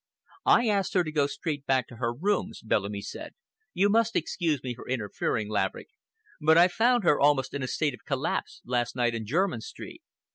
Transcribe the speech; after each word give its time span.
"I 0.47 0.67
asked 0.67 0.95
her 0.95 1.03
to 1.03 1.11
go 1.11 1.27
straight 1.27 1.67
back 1.67 1.87
to 1.89 1.97
her 1.97 2.11
rooms," 2.11 2.63
Bellamy 2.63 3.01
said. 3.03 3.33
"You 3.71 3.87
must 3.87 4.15
excuse 4.15 4.63
me 4.63 4.73
for 4.73 4.89
interfering, 4.89 5.47
Laverick, 5.47 5.89
but 6.41 6.57
I 6.57 6.69
found 6.69 7.03
her 7.03 7.19
almost 7.19 7.53
in 7.53 7.61
a 7.61 7.67
state 7.67 7.93
of 7.93 8.03
collapse 8.03 8.63
last 8.65 8.95
night 8.95 9.13
in 9.13 9.27
Jermyn 9.27 9.61
Street. 9.61 10.01